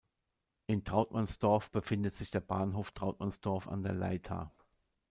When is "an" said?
3.67-3.83